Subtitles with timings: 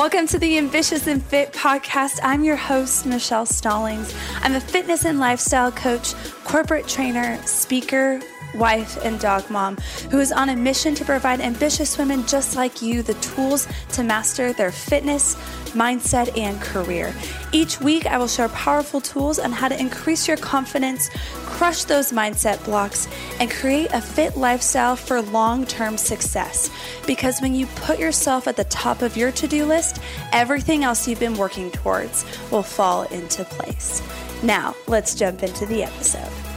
[0.00, 2.20] Welcome to the Ambitious and Fit podcast.
[2.22, 4.14] I'm your host, Michelle Stallings.
[4.40, 8.18] I'm a fitness and lifestyle coach, corporate trainer, speaker,
[8.54, 9.76] wife, and dog mom
[10.10, 14.02] who is on a mission to provide ambitious women just like you the tools to
[14.02, 15.34] master their fitness,
[15.72, 17.14] mindset, and career.
[17.52, 21.10] Each week, I will share powerful tools on how to increase your confidence,
[21.44, 23.08] crush those mindset blocks,
[23.38, 26.70] and create a fit lifestyle for long term success.
[27.06, 30.00] Because when you put yourself at the top of your to do list,
[30.32, 34.02] everything else you've been working towards will fall into place.
[34.42, 36.49] Now, let's jump into the episode.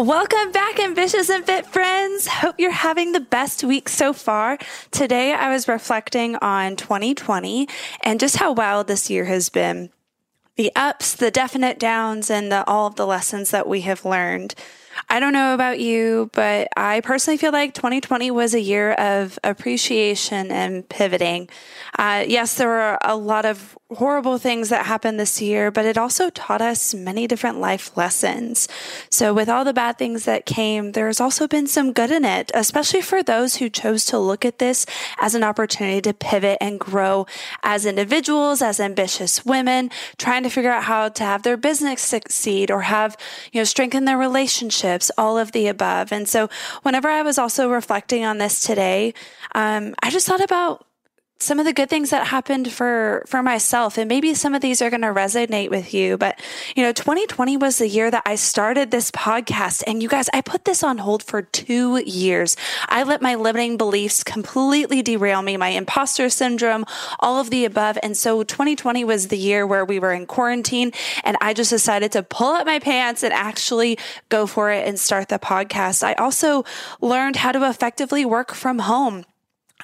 [0.00, 2.26] Welcome back, ambitious and fit friends.
[2.26, 4.56] Hope you're having the best week so far.
[4.90, 7.68] Today, I was reflecting on 2020
[8.02, 9.90] and just how wild this year has been.
[10.56, 14.54] The ups, the definite downs, and the, all of the lessons that we have learned.
[15.10, 19.38] I don't know about you, but I personally feel like 2020 was a year of
[19.44, 21.50] appreciation and pivoting.
[21.98, 25.98] Uh, yes, there were a lot of horrible things that happened this year, but it
[25.98, 28.68] also taught us many different life lessons.
[29.10, 32.50] So, with all the bad things that came, there's also been some good in it,
[32.54, 34.86] especially for those who chose to look at this
[35.20, 37.26] as an opportunity to pivot and grow
[37.62, 42.70] as individuals, as ambitious women, trying to figure out how to have their business succeed
[42.70, 43.16] or have,
[43.52, 46.12] you know, strengthen their relationships, all of the above.
[46.12, 46.48] And so,
[46.82, 49.14] whenever I was also reflecting on this today,
[49.54, 50.86] um, I just thought about
[51.42, 54.82] some of the good things that happened for for myself and maybe some of these
[54.82, 56.38] are going to resonate with you but
[56.76, 60.42] you know 2020 was the year that I started this podcast and you guys I
[60.42, 62.56] put this on hold for 2 years.
[62.88, 66.84] I let my limiting beliefs completely derail me my imposter syndrome
[67.18, 70.92] all of the above and so 2020 was the year where we were in quarantine
[71.24, 75.00] and I just decided to pull up my pants and actually go for it and
[75.00, 76.02] start the podcast.
[76.02, 76.64] I also
[77.00, 79.24] learned how to effectively work from home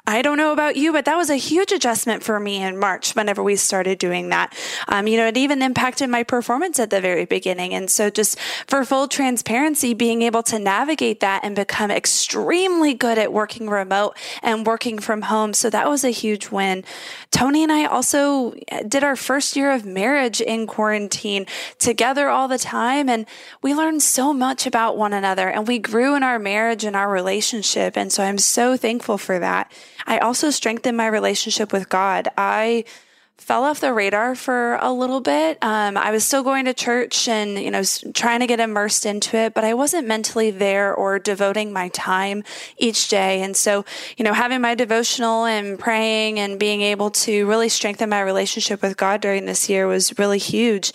[0.08, 3.16] I don't know about you, but that was a huge adjustment for me in March
[3.16, 4.56] whenever we started doing that.
[4.86, 7.74] Um, you know, it even impacted my performance at the very beginning.
[7.74, 13.18] And so, just for full transparency, being able to navigate that and become extremely good
[13.18, 15.52] at working remote and working from home.
[15.52, 16.84] So, that was a huge win.
[17.32, 18.54] Tony and I also
[18.86, 21.46] did our first year of marriage in quarantine
[21.78, 23.08] together all the time.
[23.08, 23.26] And
[23.60, 27.10] we learned so much about one another and we grew in our marriage and our
[27.10, 27.96] relationship.
[27.96, 29.72] And so, I'm so thankful for that.
[30.06, 32.28] I also strengthened my relationship with God.
[32.36, 32.84] I
[33.38, 35.58] fell off the radar for a little bit.
[35.62, 37.82] Um, I was still going to church and, you know,
[38.14, 42.44] trying to get immersed into it, but I wasn't mentally there or devoting my time
[42.78, 43.42] each day.
[43.42, 43.84] And so,
[44.16, 48.80] you know, having my devotional and praying and being able to really strengthen my relationship
[48.80, 50.92] with God during this year was really huge.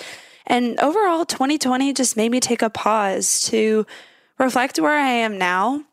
[0.48, 3.86] And overall, 2020 just made me take a pause to
[4.40, 5.84] reflect where I am now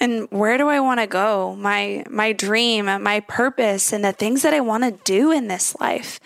[0.00, 1.56] and where do I want to go?
[1.56, 5.76] My my dream, my purpose and the things that I want to do in this
[5.80, 6.20] life.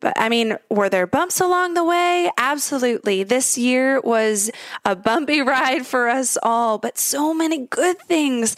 [0.00, 2.30] But I mean, were there bumps along the way?
[2.36, 3.22] Absolutely.
[3.22, 4.50] This year was
[4.84, 8.56] a bumpy ride for us all, but so many good things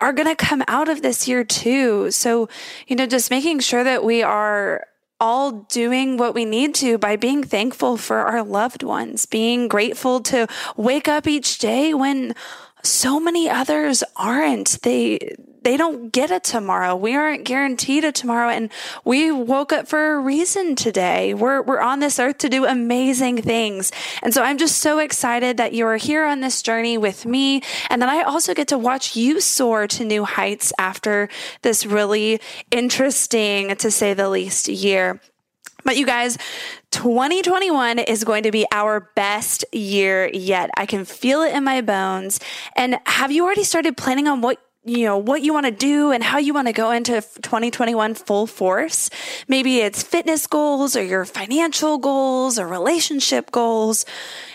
[0.00, 2.10] are going to come out of this year too.
[2.10, 2.48] So,
[2.86, 4.86] you know, just making sure that we are
[5.20, 10.20] all doing what we need to by being thankful for our loved ones, being grateful
[10.20, 10.46] to
[10.76, 12.34] wake up each day when
[12.82, 14.82] so many others aren't.
[14.82, 16.96] They they don't get a tomorrow.
[16.96, 18.70] We aren't guaranteed a tomorrow and
[19.04, 21.34] we woke up for a reason today.
[21.34, 23.92] We're we're on this earth to do amazing things.
[24.22, 27.62] And so I'm just so excited that you are here on this journey with me
[27.88, 31.28] and that I also get to watch you soar to new heights after
[31.62, 35.20] this really interesting to say the least year.
[35.84, 36.38] But you guys,
[36.90, 40.70] 2021 is going to be our best year yet.
[40.76, 42.40] I can feel it in my bones.
[42.76, 46.10] And have you already started planning on what you know, what you want to do
[46.10, 49.10] and how you want to go into 2021 full force.
[49.46, 54.06] Maybe it's fitness goals or your financial goals or relationship goals.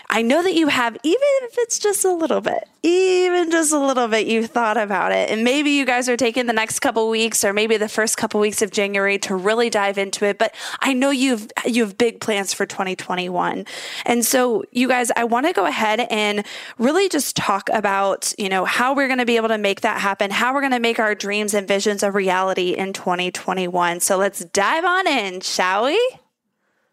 [0.08, 3.78] I know that you have, even if it's just a little bit, even just a
[3.78, 5.30] little bit, you've thought about it.
[5.30, 8.38] And maybe you guys are taking the next couple weeks or maybe the first couple
[8.38, 10.38] weeks of January to really dive into it.
[10.38, 13.66] But I know you've, you have big plans for 2021.
[14.04, 16.46] And so you guys, I want to go ahead and
[16.78, 20.00] really just talk about, you know, how we're going to be able to make that
[20.00, 24.00] happen, how we're going to make our dreams and visions a reality in 2021.
[24.00, 26.18] So let's dive on in, shall we?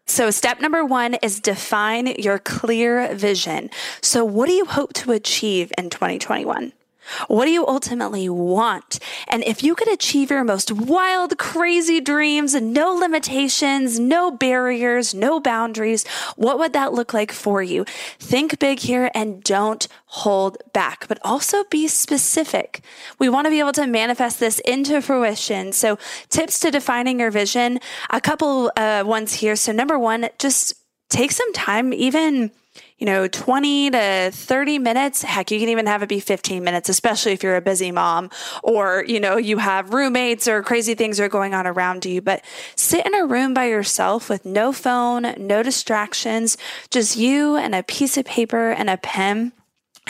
[0.06, 3.70] So, step number one is define your clear vision.
[4.02, 6.72] So, what do you hope to achieve in 2021?
[7.28, 8.98] What do you ultimately want?
[9.28, 15.40] And if you could achieve your most wild, crazy dreams, no limitations, no barriers, no
[15.40, 16.06] boundaries,
[16.36, 17.84] what would that look like for you?
[18.18, 22.82] Think big here and don't hold back, but also be specific.
[23.18, 25.72] We want to be able to manifest this into fruition.
[25.72, 25.98] So,
[26.28, 27.80] tips to defining your vision,
[28.10, 29.56] a couple uh, ones here.
[29.56, 30.74] So, number one, just
[31.08, 32.50] take some time, even
[32.98, 35.22] you know, 20 to 30 minutes.
[35.22, 38.30] Heck, you can even have it be 15 minutes, especially if you're a busy mom
[38.62, 42.22] or, you know, you have roommates or crazy things are going on around you.
[42.22, 42.44] But
[42.76, 46.56] sit in a room by yourself with no phone, no distractions,
[46.90, 49.52] just you and a piece of paper and a pen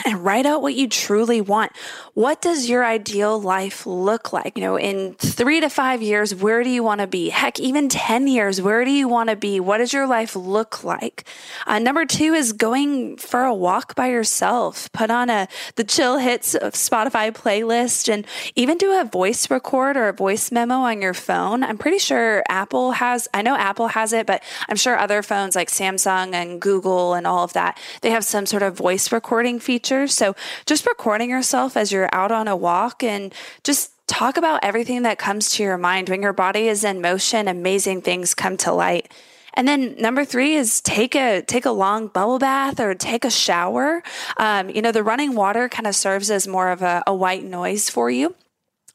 [0.03, 1.71] and write out what you truly want.
[2.13, 4.57] What does your ideal life look like?
[4.57, 7.29] You know, in three to five years, where do you want to be?
[7.29, 9.59] Heck, even 10 years, where do you want to be?
[9.59, 11.25] What does your life look like?
[11.65, 14.91] Uh, number two is going for a walk by yourself.
[14.91, 19.95] Put on a, the chill hits of Spotify playlist and even do a voice record
[19.95, 21.63] or a voice memo on your phone.
[21.63, 25.55] I'm pretty sure Apple has, I know Apple has it, but I'm sure other phones
[25.55, 29.59] like Samsung and Google and all of that, they have some sort of voice recording
[29.59, 30.15] feature features.
[30.15, 30.35] So
[30.65, 33.31] just recording yourself as you're out on a walk and
[33.63, 36.09] just talk about everything that comes to your mind.
[36.09, 39.11] When your body is in motion, amazing things come to light.
[39.53, 43.29] And then number three is take a take a long bubble bath or take a
[43.29, 44.01] shower.
[44.37, 47.43] Um, you know, the running water kind of serves as more of a, a white
[47.43, 48.35] noise for you.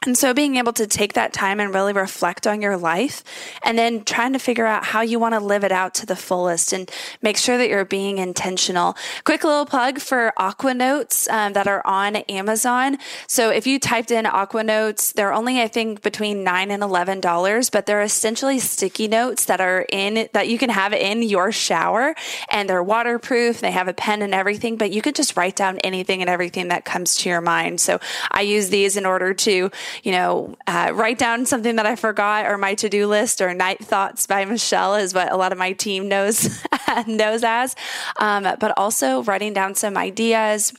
[0.06, 3.22] And so being able to take that time and really reflect on your life
[3.62, 6.16] and then trying to figure out how you want to live it out to the
[6.16, 8.96] fullest and make sure that you're being intentional.
[9.24, 12.96] Quick little plug for Aqua Notes um, that are on Amazon.
[13.26, 17.20] So if you typed in Aqua Notes, they're only, I think, between nine and eleven
[17.20, 21.52] dollars, but they're essentially sticky notes that are in that you can have in your
[21.52, 22.14] shower
[22.50, 23.60] and they're waterproof.
[23.60, 26.68] They have a pen and everything, but you can just write down anything and everything
[26.68, 27.82] that comes to your mind.
[27.82, 28.00] So
[28.30, 29.70] I use these in order to
[30.02, 33.52] you know, uh, write down something that I forgot or my to do list or
[33.54, 36.62] night thoughts by Michelle is what a lot of my team knows
[37.06, 37.74] knows as.
[38.18, 40.72] Um, but also writing down some ideas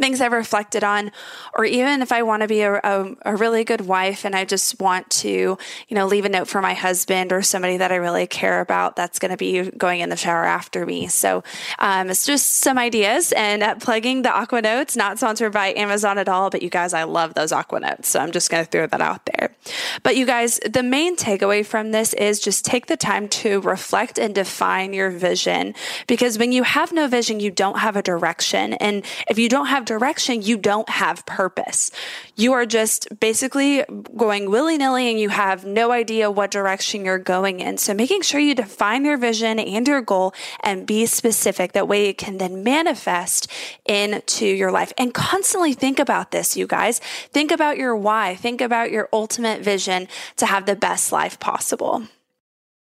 [0.00, 1.12] things I've reflected on,
[1.54, 4.44] or even if I want to be a, a, a, really good wife and I
[4.44, 7.96] just want to, you know, leave a note for my husband or somebody that I
[7.96, 11.06] really care about that's going to be going in the shower after me.
[11.08, 11.42] So
[11.78, 16.18] um, it's just some ideas and uh, plugging the Aqua Notes, not sponsored by Amazon
[16.18, 18.08] at all, but you guys, I love those Aqua Notes.
[18.08, 19.54] So I'm just going to throw that out there.
[20.02, 24.18] But you guys, the main takeaway from this is just take the time to reflect
[24.18, 25.74] and define your vision
[26.06, 28.74] because when you have no vision, you don't have a direction.
[28.74, 31.90] And if you don't have direction, you don't have purpose.
[32.36, 33.84] You are just basically
[34.16, 37.76] going willy nilly and you have no idea what direction you're going in.
[37.76, 40.32] So making sure you define your vision and your goal
[40.62, 41.72] and be specific.
[41.72, 43.50] That way it can then manifest
[43.84, 47.00] into your life and constantly think about this, you guys.
[47.32, 48.36] Think about your why.
[48.36, 50.06] Think about your ultimate vision
[50.36, 52.06] to have the best life possible.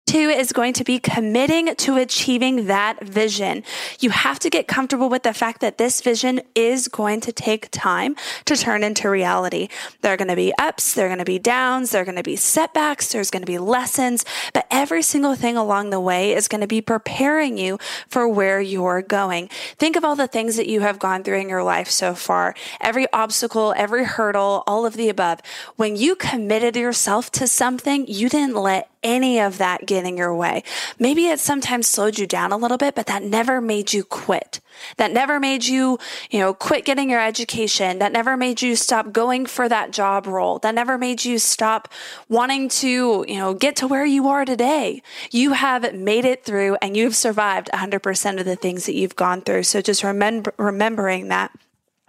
[0.08, 3.62] Two is going to be committing to achieving that vision.
[4.00, 7.68] You have to get comfortable with the fact that this vision is going to take
[7.72, 8.16] time
[8.46, 9.68] to turn into reality.
[10.00, 12.16] There are going to be ups, there are going to be downs, there are going
[12.16, 14.24] to be setbacks, there's going to be lessons,
[14.54, 17.78] but every single thing along the way is going to be preparing you
[18.08, 19.50] for where you're going.
[19.78, 22.56] Think of all the things that you have gone through in your life so far.
[22.80, 25.42] Every obstacle, every hurdle, all of the above.
[25.76, 30.64] When you committed yourself to something, you didn't let any of that getting your way.
[31.00, 34.60] Maybe it sometimes slowed you down a little bit, but that never made you quit.
[34.98, 35.98] That never made you,
[36.30, 38.00] you know, quit getting your education.
[38.00, 40.60] That never made you stop going for that job role.
[40.60, 41.88] That never made you stop
[42.30, 45.02] wanting to, you know, get to where you are today.
[45.32, 49.42] You have made it through and you've survived 100% of the things that you've gone
[49.42, 49.64] through.
[49.64, 51.52] So just remember, remembering that.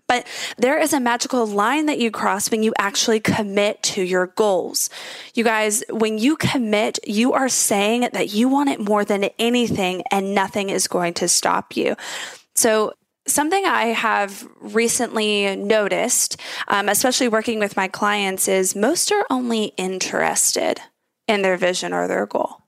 [0.08, 4.28] But there is a magical line that you cross when you actually commit to your
[4.28, 4.90] goals.
[5.34, 10.02] You guys, when you commit, you are saying that you want it more than anything
[10.10, 11.94] and nothing is going to stop you.
[12.56, 12.94] So
[13.28, 19.74] Something I have recently noticed, um, especially working with my clients, is most are only
[19.76, 20.80] interested
[21.26, 22.62] in their vision or their goal.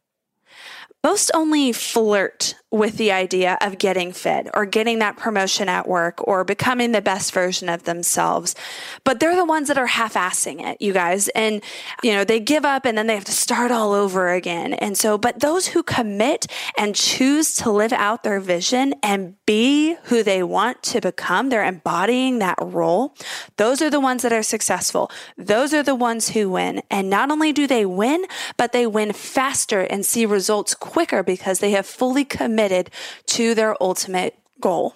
[1.02, 6.20] Most only flirt with the idea of getting fit or getting that promotion at work
[6.28, 8.54] or becoming the best version of themselves.
[9.02, 11.28] But they're the ones that are half assing it, you guys.
[11.30, 11.62] And,
[12.04, 14.74] you know, they give up and then they have to start all over again.
[14.74, 16.46] And so, but those who commit
[16.78, 21.64] and choose to live out their vision and be who they want to become, they're
[21.64, 23.16] embodying that role.
[23.56, 25.10] Those are the ones that are successful.
[25.36, 26.82] Those are the ones who win.
[26.88, 28.26] And not only do they win,
[28.56, 30.89] but they win faster and see results quicker
[31.22, 32.90] because they have fully committed
[33.26, 34.94] to their ultimate goal.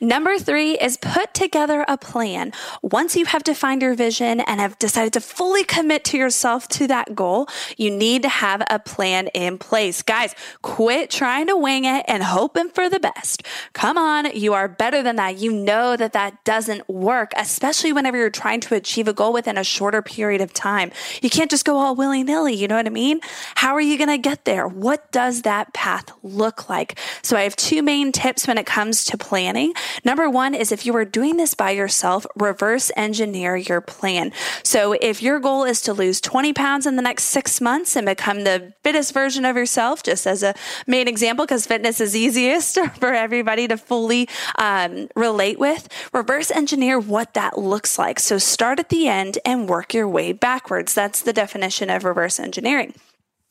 [0.00, 2.52] Number three is put together a plan.
[2.82, 6.86] Once you have defined your vision and have decided to fully commit to yourself to
[6.88, 10.02] that goal, you need to have a plan in place.
[10.02, 13.42] Guys, quit trying to wing it and hoping for the best.
[13.72, 15.38] Come on, you are better than that.
[15.38, 19.56] You know that that doesn't work, especially whenever you're trying to achieve a goal within
[19.56, 20.90] a shorter period of time.
[21.22, 22.54] You can't just go all willy nilly.
[22.54, 23.20] You know what I mean?
[23.54, 24.66] How are you going to get there?
[24.66, 26.98] What does that path look like?
[27.22, 29.72] So I have two main tips when it comes to planning.
[30.04, 34.32] Number one is if you are doing this by yourself, reverse engineer your plan.
[34.62, 38.06] So if your goal is to lose 20 pounds in the next six months and
[38.06, 40.54] become the fittest version of yourself, just as a
[40.86, 46.98] main example, because fitness is easiest for everybody to fully um, relate with, reverse engineer
[46.98, 48.18] what that looks like.
[48.18, 50.94] So start at the end and work your way backwards.
[50.94, 52.94] That's the definition of reverse engineering.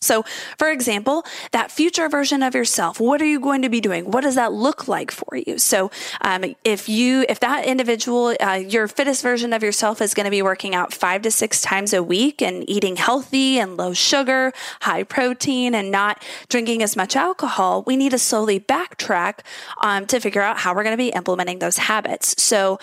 [0.02, 0.24] So,
[0.60, 4.12] for example, that future version of yourself, what are you going to be doing?
[4.12, 5.58] What does that look like for you?
[5.58, 5.90] So,
[6.22, 10.32] um, if you, if that individual, uh, your fittest version of yourself is going to
[10.32, 14.54] be working out five to six times a week and eating healthy and low sugar,
[14.82, 19.40] high protein, and not drinking as much alcohol, we need to slowly backtrack
[19.82, 22.42] um, to figure out how we're going to be implementing those habits.
[22.42, 22.80] So,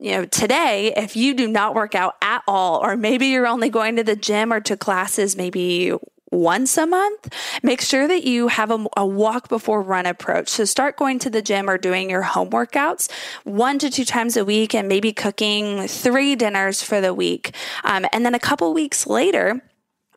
[0.00, 3.68] you know, today, if you do not work out at all, or maybe you're only
[3.68, 5.92] going to the gym or to classes maybe
[6.34, 10.48] once a month, make sure that you have a, a, walk before run approach.
[10.48, 13.10] So start going to the gym or doing your home workouts
[13.44, 17.54] one to two times a week and maybe cooking three dinners for the week.
[17.84, 19.62] Um, and then a couple weeks later,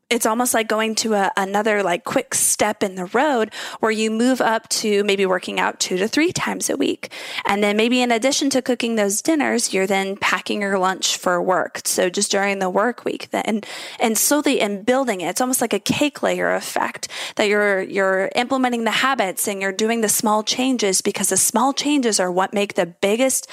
[0.09, 4.09] it's almost like going to a, another like quick step in the road where you
[4.09, 7.11] move up to maybe working out two to three times a week.
[7.45, 11.41] And then maybe in addition to cooking those dinners, you're then packing your lunch for
[11.41, 11.81] work.
[11.83, 13.65] So just during the work week and,
[13.99, 18.29] and slowly and building it, it's almost like a cake layer effect that you're, you're
[18.33, 22.53] implementing the habits and you're doing the small changes because the small changes are what
[22.53, 23.45] make the biggest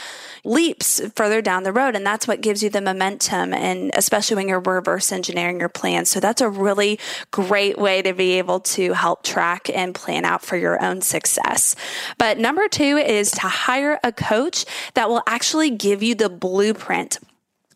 [0.44, 1.96] leaps further down the road.
[1.96, 3.52] And that's what gives you the momentum.
[3.52, 6.04] And especially when you're reverse engineering your plan.
[6.04, 7.00] So that's a really
[7.32, 11.74] great way to be able to help track and plan out for your own success.
[12.18, 17.18] But number two is to hire a coach that will actually give you the blueprint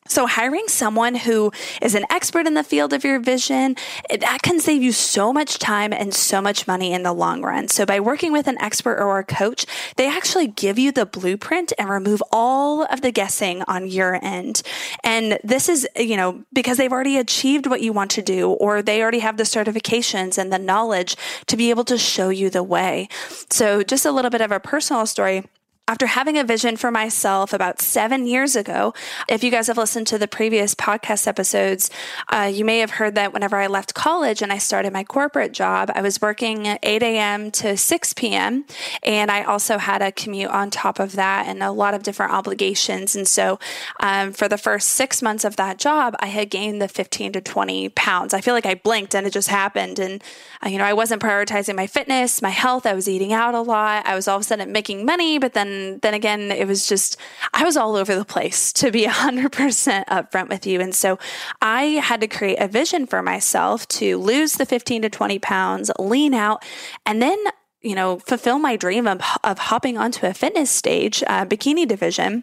[0.09, 3.77] so hiring someone who is an expert in the field of your vision,
[4.11, 7.69] that can save you so much time and so much money in the long run.
[7.69, 11.73] So by working with an expert or a coach, they actually give you the blueprint
[11.79, 14.63] and remove all of the guessing on your end.
[15.05, 18.83] And this is, you know, because they've already achieved what you want to do or
[18.83, 22.63] they already have the certifications and the knowledge to be able to show you the
[22.63, 23.09] way.
[23.51, 25.45] So just a little bit of a personal story
[25.89, 28.93] after having a vision for myself about seven years ago,
[29.27, 31.91] if you guys have listened to the previous podcast episodes,
[32.29, 35.53] uh, you may have heard that whenever I left college and I started my corporate
[35.53, 37.51] job, I was working 8 a.m.
[37.53, 38.67] to 6 p.m.
[39.03, 42.33] And I also had a commute on top of that and a lot of different
[42.33, 43.17] obligations.
[43.17, 43.59] And so
[44.01, 47.41] um, for the first six months of that job, I had gained the 15 to
[47.41, 48.35] 20 pounds.
[48.35, 49.99] I feel like I blinked and it just happened.
[49.99, 50.23] And,
[50.63, 52.85] uh, you know, I wasn't prioritizing my fitness, my health.
[52.85, 54.07] I was eating out a lot.
[54.07, 57.17] I was all of a sudden making money, but then then again, it was just,
[57.53, 60.81] I was all over the place to be 100% upfront with you.
[60.81, 61.19] And so
[61.61, 65.91] I had to create a vision for myself to lose the 15 to 20 pounds,
[65.99, 66.65] lean out,
[67.07, 67.39] and then
[67.81, 72.43] you know, fulfill my dream of, of hopping onto a fitness stage, uh, bikini division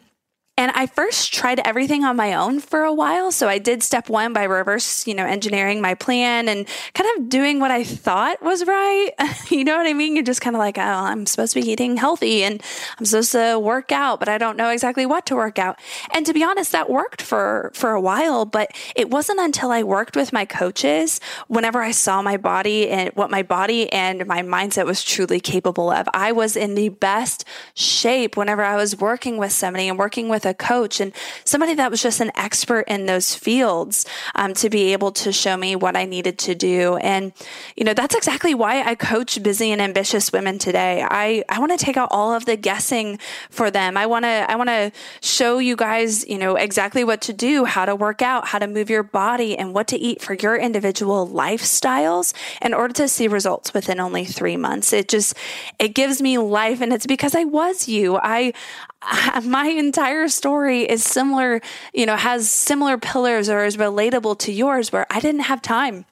[0.58, 3.34] and I first tried everything on my own for a while.
[3.34, 7.28] So I did step one by reverse, you know, engineering my plan and kind of
[7.28, 9.12] doing what I thought was right.
[9.50, 10.16] you know what I mean?
[10.16, 12.64] You're just kind of like, oh, I'm supposed to be eating healthy and
[12.98, 15.78] I'm supposed to work out, but I don't know exactly what to work out.
[16.14, 19.84] And to be honest, that worked for, for a while, but it wasn't until I
[19.84, 24.42] worked with my coaches whenever I saw my body and what my body and my
[24.42, 26.08] mindset was truly capable of.
[26.14, 27.44] I was in the best
[27.74, 31.12] shape whenever I was working with somebody and working with a coach and
[31.44, 35.58] somebody that was just an expert in those fields um, to be able to show
[35.58, 36.98] me what I needed to do.
[36.98, 37.34] And,
[37.76, 41.04] you know, that's exactly why I coach busy and ambitious women today.
[41.04, 43.98] I, I want to take out all of the guessing for them.
[43.98, 47.66] I want to, I want to show you guys, you know, exactly what to do,
[47.66, 50.56] how to work out, how to move your body and what to eat for your
[50.56, 54.94] individual lifestyles in order to see results within only three months.
[54.94, 55.36] It just,
[55.80, 58.18] it gives me life and it's because I was you.
[58.18, 58.54] I,
[59.44, 61.62] my entire story is similar,
[61.94, 66.06] you know, has similar pillars or is relatable to yours where I didn't have time.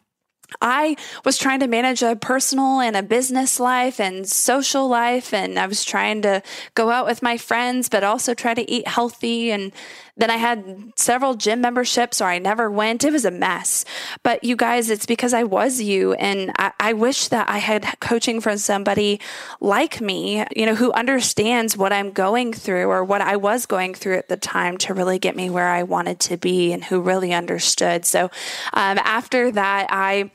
[0.61, 0.95] I
[1.25, 5.33] was trying to manage a personal and a business life and social life.
[5.33, 6.43] And I was trying to
[6.75, 9.51] go out with my friends, but also try to eat healthy.
[9.51, 9.71] And
[10.15, 13.03] Then I had several gym memberships or I never went.
[13.03, 13.83] It was a mess.
[14.21, 16.13] But you guys, it's because I was you.
[16.13, 19.19] And I, I, wish that I had coaching from somebody
[19.59, 23.95] like me, you know, who understands what I'm going through or what I was going
[23.95, 27.01] through at the time to really get me where I wanted to be and who
[27.01, 28.05] really understood.
[28.05, 28.25] So
[28.73, 30.29] um, after that, I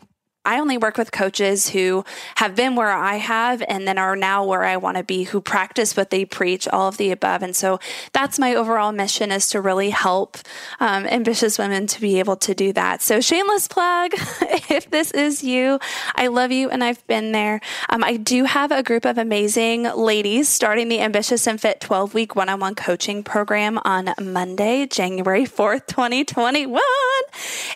[0.49, 4.47] I only work with coaches who have been where I have and then are now
[4.47, 7.43] where I want to be, who practice what they preach, all of the above.
[7.43, 7.81] And so
[8.15, 10.39] that's my overall mission is to really help
[10.81, 13.03] um, ambitious women to be able to do that.
[13.03, 14.13] So shameless plug,
[14.71, 15.81] if this is you,
[16.15, 17.61] I love you and I've been there.
[17.91, 22.15] Um, I do have a group of amazing ladies starting the Ambitious and Fit 12
[22.15, 26.81] week one on one coaching program on Monday, January 4th, 2021.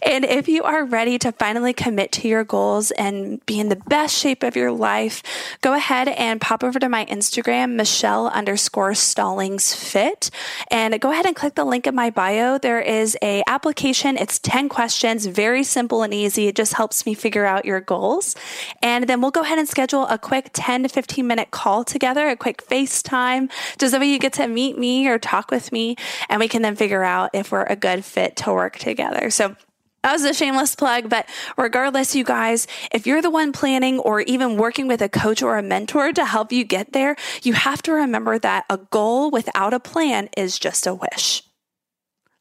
[0.06, 3.82] And if you are ready to finally commit to your goals and be in the
[3.96, 5.22] best shape of your life,
[5.62, 10.30] go ahead and pop over to my Instagram, Michelle underscore Stallings Fit,
[10.70, 12.58] and go ahead and click the link in my bio.
[12.58, 14.16] There is a application.
[14.16, 16.46] It's 10 questions, very simple and easy.
[16.46, 18.36] It just helps me figure out your goals.
[18.80, 22.28] And then we'll go ahead and schedule a quick 10 to 15 minute call together,
[22.28, 25.96] a quick FaceTime, just so you get to meet me or talk with me,
[26.28, 29.30] and we can then figure out if we're a good fit to work together.
[29.30, 29.56] So
[30.02, 34.20] that was a shameless plug, but regardless, you guys, if you're the one planning or
[34.22, 37.82] even working with a coach or a mentor to help you get there, you have
[37.82, 41.44] to remember that a goal without a plan is just a wish.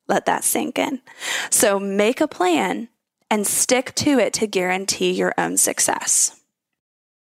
[0.07, 1.01] Let that sink in.
[1.49, 2.89] So make a plan
[3.29, 6.40] and stick to it to guarantee your own success.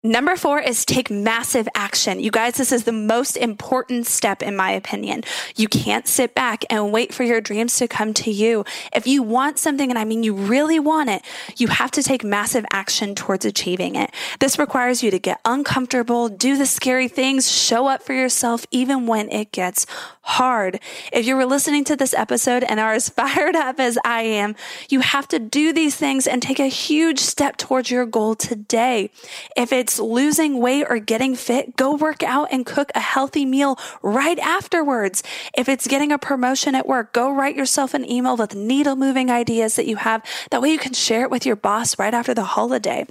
[0.05, 2.21] Number four is take massive action.
[2.21, 5.25] You guys, this is the most important step in my opinion.
[5.57, 8.65] You can't sit back and wait for your dreams to come to you.
[8.95, 11.23] If you want something, and I mean you really want it,
[11.57, 14.13] you have to take massive action towards achieving it.
[14.39, 19.09] This requires you to get uncomfortable, do the scary things, show up for yourself, even
[19.09, 19.85] when it gets
[20.29, 20.79] hard.
[21.11, 24.55] If you were listening to this episode and are as fired up as I am,
[24.91, 29.11] you have to do these things and take a huge step towards your goal today.
[29.57, 33.79] If it's losing weight or getting fit, go work out and cook a healthy meal
[34.03, 35.23] right afterwards.
[35.57, 39.31] If it's getting a promotion at work, go write yourself an email with needle moving
[39.31, 40.23] ideas that you have.
[40.51, 43.07] That way you can share it with your boss right after the holiday.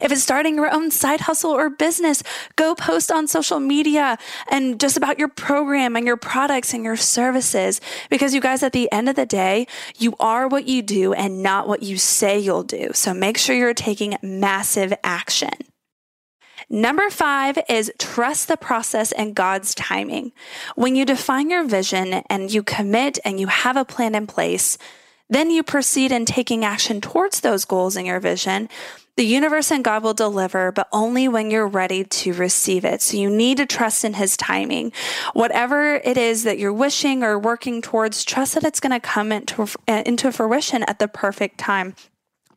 [0.00, 2.22] If it's starting your own side hustle or business,
[2.56, 4.18] go post on social media
[4.50, 7.80] and just about your program and your products and your services.
[8.08, 9.66] Because you guys, at the end of the day,
[9.98, 12.90] you are what you do and not what you say you'll do.
[12.94, 15.50] So make sure you're taking massive action.
[16.72, 20.30] Number five is trust the process and God's timing.
[20.76, 24.78] When you define your vision and you commit and you have a plan in place,
[25.30, 28.68] then you proceed in taking action towards those goals in your vision.
[29.16, 33.00] The universe and God will deliver, but only when you're ready to receive it.
[33.02, 34.92] So you need to trust in his timing.
[35.32, 39.30] Whatever it is that you're wishing or working towards, trust that it's going to come
[39.30, 41.94] into, uh, into fruition at the perfect time.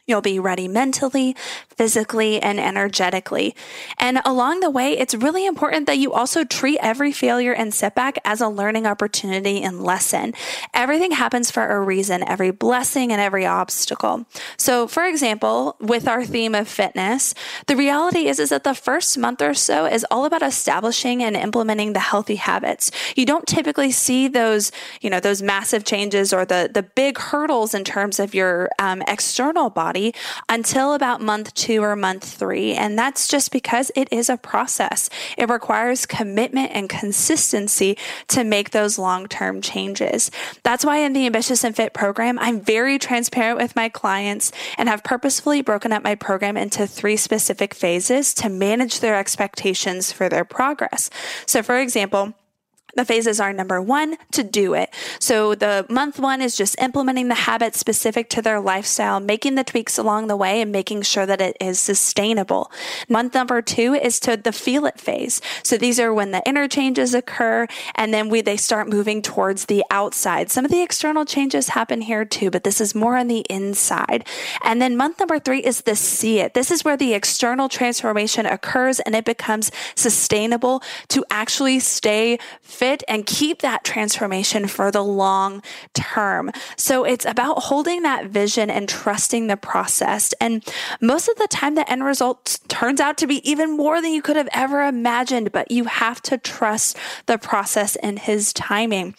[0.05, 1.33] You'll be ready mentally,
[1.77, 3.55] physically, and energetically.
[3.97, 8.17] And along the way, it's really important that you also treat every failure and setback
[8.25, 10.33] as a learning opportunity and lesson.
[10.73, 14.25] Everything happens for a reason, every blessing and every obstacle.
[14.57, 17.33] So, for example, with our theme of fitness,
[17.67, 21.37] the reality is, is that the first month or so is all about establishing and
[21.37, 22.91] implementing the healthy habits.
[23.15, 27.73] You don't typically see those, you know, those massive changes or the, the big hurdles
[27.73, 30.13] in terms of your um, external body body
[30.49, 32.73] until about month two or month three.
[32.73, 35.09] And that's just because it is a process.
[35.37, 37.97] It requires commitment and consistency
[38.29, 40.31] to make those long term changes.
[40.63, 44.89] That's why in the Ambitious and Fit program, I'm very transparent with my clients and
[44.89, 50.27] have purposefully broken up my program into three specific phases to manage their expectations for
[50.27, 51.09] their progress.
[51.45, 52.33] So, for example,
[52.95, 54.93] the phases are number one, to do it.
[55.19, 59.63] So the month one is just implementing the habits specific to their lifestyle, making the
[59.63, 62.71] tweaks along the way and making sure that it is sustainable.
[63.09, 65.41] Month number two is to the feel it phase.
[65.63, 69.65] So these are when the inner changes occur and then we, they start moving towards
[69.65, 70.51] the outside.
[70.51, 74.27] Some of the external changes happen here too, but this is more on the inside.
[74.63, 76.53] And then month number three is the see it.
[76.53, 82.82] This is where the external transformation occurs and it becomes sustainable to actually stay fit
[83.07, 85.61] and keep that transformation for the long
[85.93, 86.51] term.
[86.75, 90.33] So it's about holding that vision and trusting the process.
[90.41, 90.63] And
[90.99, 94.21] most of the time, the end result turns out to be even more than you
[94.21, 99.15] could have ever imagined, but you have to trust the process and his timing.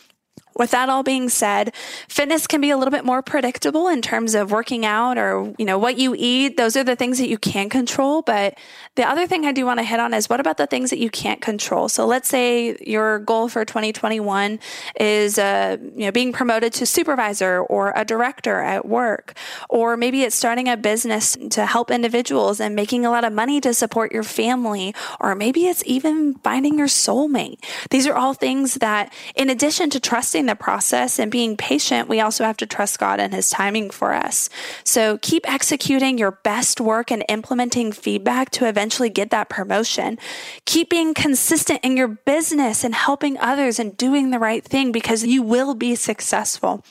[0.57, 1.75] With that all being said,
[2.09, 5.65] fitness can be a little bit more predictable in terms of working out or, you
[5.65, 6.57] know, what you eat.
[6.57, 8.23] Those are the things that you can control.
[8.23, 8.59] But
[8.95, 10.99] the other thing I do want to hit on is what about the things that
[10.99, 11.89] you can't control?
[11.89, 14.61] So let's say your goal for 2021
[15.01, 19.35] is, uh, you know, being promoted to supervisor or a director at work,
[19.69, 23.61] or maybe it's starting a business to help individuals and making a lot of money
[23.61, 27.59] to support your family, or maybe it's even finding your soulmate.
[27.91, 32.21] These are all things that, in addition to trusting the process and being patient, we
[32.21, 34.49] also have to trust God and His timing for us.
[34.85, 40.19] So keep executing your best work and implementing feedback to eventually get that promotion.
[40.65, 45.25] Keep being consistent in your business and helping others and doing the right thing because
[45.25, 46.85] you will be successful.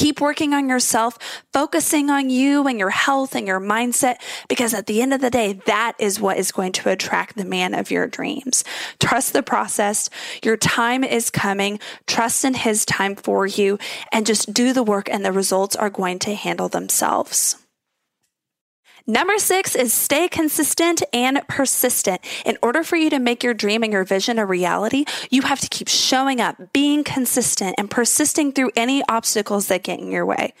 [0.00, 1.18] Keep working on yourself,
[1.52, 4.16] focusing on you and your health and your mindset,
[4.48, 7.44] because at the end of the day, that is what is going to attract the
[7.44, 8.64] man of your dreams.
[8.98, 10.08] Trust the process.
[10.42, 11.80] Your time is coming.
[12.06, 13.78] Trust in his time for you
[14.10, 17.56] and just do the work and the results are going to handle themselves.
[19.06, 22.20] Number six is stay consistent and persistent.
[22.44, 25.60] In order for you to make your dream and your vision a reality, you have
[25.60, 30.26] to keep showing up, being consistent, and persisting through any obstacles that get in your
[30.26, 30.52] way.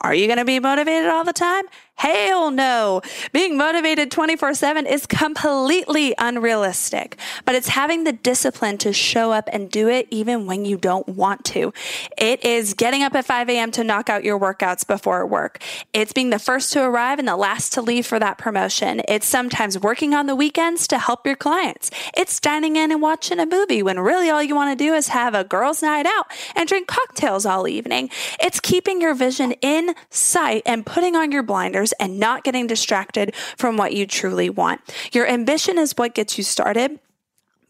[0.00, 1.64] Are you going to be motivated all the time?
[1.96, 3.00] Hell no.
[3.32, 9.48] Being motivated 24 7 is completely unrealistic, but it's having the discipline to show up
[9.50, 11.72] and do it even when you don't want to.
[12.18, 13.70] It is getting up at 5 a.m.
[13.72, 15.62] to knock out your workouts before work.
[15.94, 19.02] It's being the first to arrive and the last to leave for that promotion.
[19.08, 21.90] It's sometimes working on the weekends to help your clients.
[22.16, 25.08] It's dining in and watching a movie when really all you want to do is
[25.08, 28.10] have a girls' night out and drink cocktails all evening.
[28.40, 33.34] It's keeping your vision in sight and putting on your blinders and not getting distracted
[33.56, 34.80] from what you truly want.
[35.12, 36.98] Your ambition is what gets you started.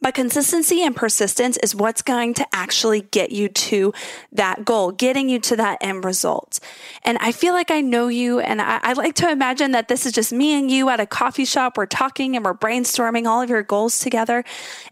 [0.03, 3.95] But consistency and persistence is what's going to actually get you to
[4.33, 6.61] that goal, getting you to that end result.
[7.03, 10.05] And I feel like I know you, and I, I, like to imagine that this
[10.05, 11.77] is just me and you at a coffee shop.
[11.77, 14.45] We're talking and we're brainstorming all of your goals together.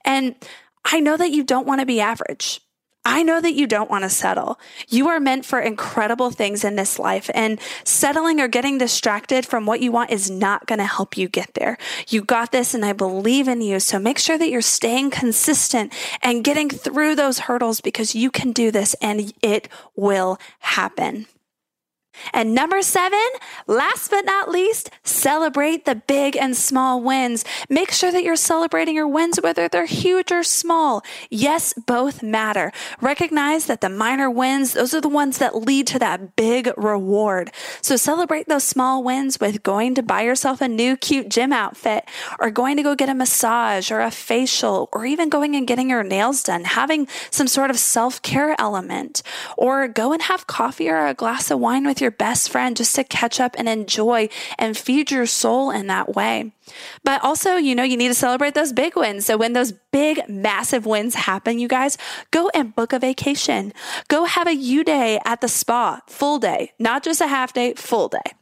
[0.04, 0.34] And
[0.84, 2.60] I know that you don't want to be average.
[3.04, 4.58] I know that you don't want to settle.
[4.88, 9.66] You are meant for incredible things in this life, and settling or getting distracted from
[9.66, 11.76] what you want is not going to help you get there.
[12.08, 13.78] You got this, and I believe in you.
[13.78, 18.52] So make sure that you're staying consistent and getting through those hurdles because you can
[18.52, 21.26] do this and it will happen.
[22.32, 23.24] And number seven,
[23.66, 27.44] last but not least, celebrate the big and small wins.
[27.68, 31.02] Make sure that you're celebrating your wins, whether they're huge or small.
[31.30, 32.72] Yes, both matter.
[33.00, 37.50] Recognize that the minor wins, those are the ones that lead to that big reward.
[37.80, 42.04] So celebrate those small wins with going to buy yourself a new cute gym outfit
[42.38, 45.90] or going to go get a massage or a facial or even going and getting
[45.90, 49.22] your nails done, having some sort of self care element
[49.56, 52.76] or go and have coffee or a glass of wine with your your best friend
[52.76, 56.52] just to catch up and enjoy and feed your soul in that way.
[57.02, 59.26] But also, you know, you need to celebrate those big wins.
[59.26, 61.98] So when those big, massive wins happen, you guys
[62.30, 63.72] go and book a vacation.
[64.08, 67.74] Go have a U day at the spa, full day, not just a half day,
[67.74, 68.32] full day.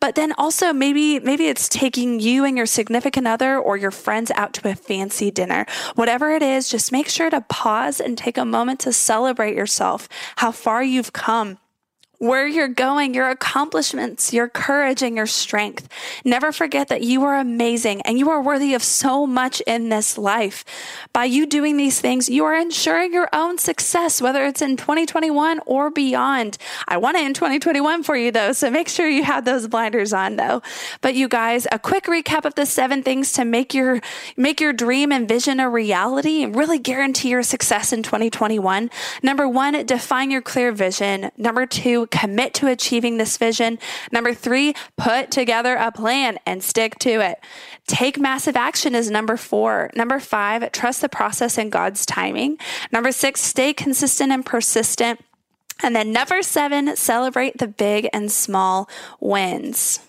[0.00, 4.30] But then also maybe, maybe it's taking you and your significant other or your friends
[4.32, 5.66] out to a fancy dinner.
[5.94, 10.08] Whatever it is, just make sure to pause and take a moment to celebrate yourself,
[10.36, 11.58] how far you've come
[12.18, 15.88] where you're going, your accomplishments, your courage, and your strength.
[16.24, 20.18] Never forget that you are amazing and you are worthy of so much in this
[20.18, 20.64] life.
[21.12, 25.60] By you doing these things, you are ensuring your own success, whether it's in 2021
[25.64, 26.58] or beyond.
[26.88, 30.12] I want it in 2021 for you though, so make sure you have those blinders
[30.12, 30.60] on though.
[31.00, 34.00] But you guys, a quick recap of the seven things to make your
[34.36, 38.90] make your dream and vision a reality and really guarantee your success in 2021.
[39.22, 41.30] Number one, define your clear vision.
[41.36, 43.78] Number two, commit to achieving this vision.
[44.12, 47.38] Number three, put together a plan and stick to it.
[47.86, 49.90] Take massive action is number four.
[49.94, 52.58] Number five, trust the process and God's timing.
[52.92, 55.20] Number six, stay consistent and persistent.
[55.82, 58.88] And then number seven, celebrate the big and small
[59.20, 60.00] wins.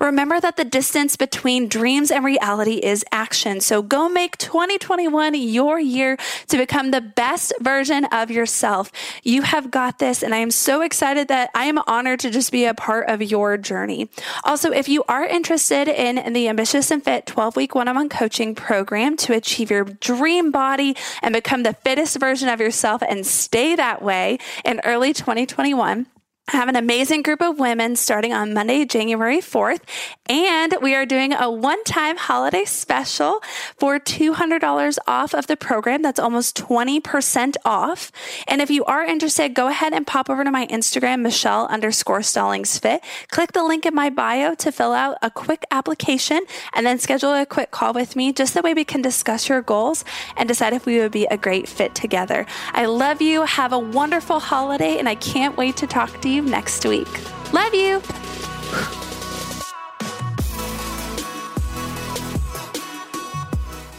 [0.00, 3.60] Remember that the distance between dreams and reality is action.
[3.60, 6.16] So go make 2021 your year
[6.48, 8.90] to become the best version of yourself.
[9.22, 10.22] You have got this.
[10.22, 13.22] And I am so excited that I am honored to just be a part of
[13.22, 14.08] your journey.
[14.44, 18.08] Also, if you are interested in, the Ambitious and Fit 12 week one on one
[18.08, 23.26] coaching program to achieve your dream body and become the fittest version of yourself and
[23.26, 26.06] stay that way in early 2021,
[26.52, 29.80] I have an amazing group of women starting on Monday, January 4th,
[30.26, 33.42] and we are doing a one time holiday special
[33.78, 36.02] for $200 off of the program.
[36.02, 38.12] That's almost 20% off.
[38.46, 42.22] And if you are interested, go ahead and pop over to my Instagram, Michelle underscore
[42.22, 43.02] Stallings Fit.
[43.30, 46.42] Click the link in my bio to fill out a quick application
[46.74, 49.62] and then schedule a quick call with me just that way we can discuss your
[49.62, 50.04] goals
[50.36, 52.44] and decide if we would be a great fit together.
[52.72, 53.44] I love you.
[53.44, 57.08] Have a wonderful holiday, and I can't wait to talk to you next week.
[57.52, 58.02] Love you.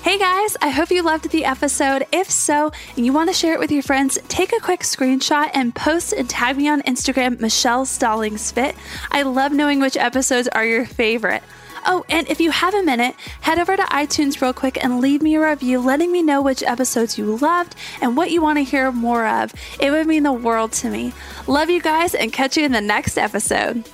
[0.03, 2.05] Hey guys, I hope you loved the episode.
[2.11, 5.49] If so, and you want to share it with your friends, take a quick screenshot
[5.53, 8.75] and post and tag me on Instagram, Michelle Stallings Fit.
[9.11, 11.41] I love knowing which episodes are your favorite.
[11.87, 15.21] Oh, and if you have a minute, head over to iTunes real quick and leave
[15.21, 18.63] me a review letting me know which episodes you loved and what you want to
[18.63, 19.53] hear more of.
[19.79, 21.13] It would mean the world to me.
[21.45, 23.87] Love you guys and catch you in the next episode.